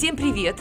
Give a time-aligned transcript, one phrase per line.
[0.00, 0.56] Всем привет!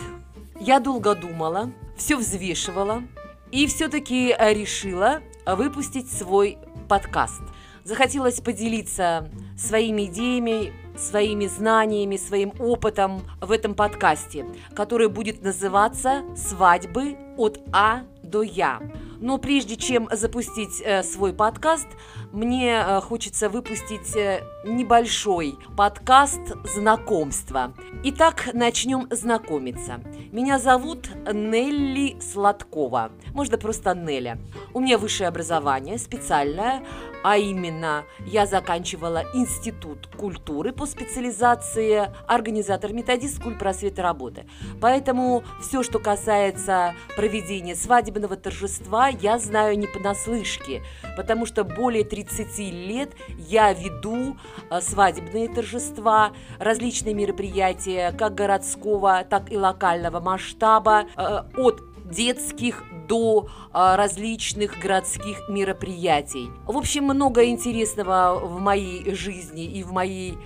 [0.59, 3.03] Я долго думала, все взвешивала
[3.51, 6.57] и все-таки решила выпустить свой
[6.89, 7.41] подкаст.
[7.85, 17.15] Захотелось поделиться своими идеями, своими знаниями, своим опытом в этом подкасте, который будет называться «Свадьбы
[17.37, 18.81] от А до Я».
[19.21, 21.87] Но прежде чем запустить э, свой подкаст,
[22.31, 27.73] мне э, хочется выпустить э, небольшой подкаст знакомства.
[28.03, 30.01] Итак, начнем знакомиться.
[30.31, 33.11] Меня зовут Нелли Сладкова.
[33.33, 34.37] Можно просто Неля.
[34.73, 36.83] У меня высшее образование, специальное,
[37.23, 44.45] а именно я заканчивала Институт культуры по специализации организатор-методист культпросвета работы.
[44.79, 50.81] Поэтому все, что касается проведения свадебного торжества, я знаю не понаслышке,
[51.17, 54.37] потому что более 30 лет я веду
[54.69, 63.49] э, свадебные торжества, различные мероприятия как городского, так и локального масштаба, э, от детских до
[63.71, 66.49] а, различных городских мероприятий.
[66.65, 70.37] В общем, много интересного в моей жизни и в моей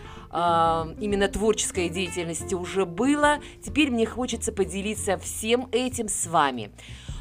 [1.00, 3.38] именно творческой деятельности уже было.
[3.64, 6.72] Теперь мне хочется поделиться всем этим с вами.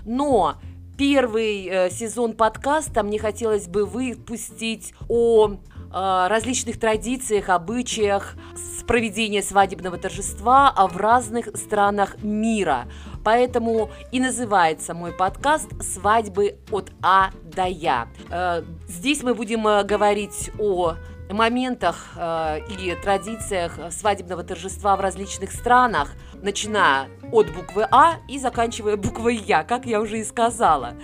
[0.06, 0.54] Но
[0.96, 5.56] первый э, сезон подкаста мне хотелось бы выпустить о э,
[5.92, 12.86] различных традициях, обычаях с проведения свадебного торжества в разных странах мира.
[13.24, 18.08] Поэтому и называется мой подкаст «Свадьбы от А до Я».
[18.30, 20.96] Э, здесь мы будем говорить о
[21.32, 28.96] моментах э, и традициях свадебного торжества в различных странах, начиная от буквы А и заканчивая
[28.96, 30.94] буквой Я, как я уже и сказала.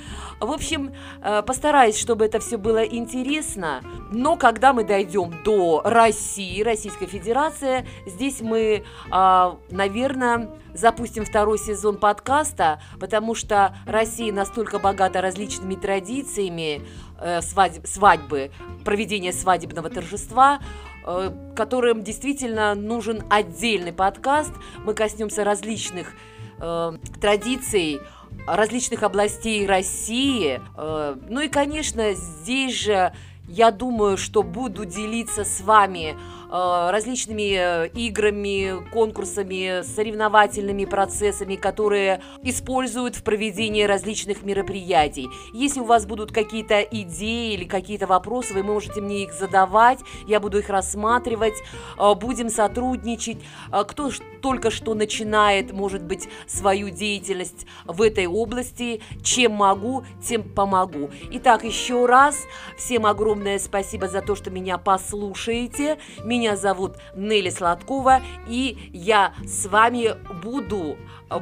[0.41, 6.63] В общем, э, постараюсь, чтобы это все было интересно, но когда мы дойдем до России,
[6.63, 15.20] Российской Федерации, здесь мы, э, наверное, запустим второй сезон подкаста, потому что Россия настолько богата
[15.20, 16.83] различными традициями
[17.18, 18.51] э, свадьбы, свадьбы,
[18.84, 20.61] проведения свадебного торжества,
[21.06, 24.52] э, которым действительно нужен отдельный подкаст.
[24.84, 26.12] Мы коснемся различных
[26.61, 28.01] э, традиций,
[28.46, 30.61] различных областей России.
[30.77, 33.12] Э, ну и, конечно, здесь же
[33.48, 36.17] я думаю, что буду делиться с вами
[36.51, 45.29] Э, различными э, играми, конкурсами, соревновательными процессами, которые используют в проведении различных мероприятий.
[45.53, 50.41] Если у вас будут какие-то идеи или какие-то вопросы, вы можете мне их задавать, я
[50.41, 51.53] буду их рассматривать,
[51.98, 53.39] э, будем сотрудничать.
[53.70, 54.11] Кто
[54.41, 61.11] только что начинает, может быть, свою деятельность в этой области, чем могу, тем помогу.
[61.33, 62.45] Итак, еще раз
[62.79, 65.99] всем огромное спасибо за то, что меня послушаете.
[66.25, 70.97] Меня зовут Нелли Сладкова, и я с вами буду,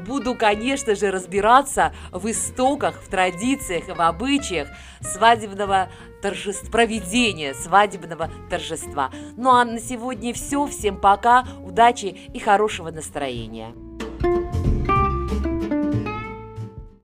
[0.07, 4.69] буду, конечно же, разбираться в истоках, в традициях, в обычаях
[5.01, 5.89] свадебного
[6.23, 9.11] торжества, проведения свадебного торжества.
[9.37, 10.67] Ну а на сегодня все.
[10.67, 13.75] Всем пока, удачи и хорошего настроения.